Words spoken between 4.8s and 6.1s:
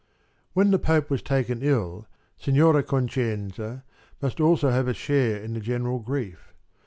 a share in the general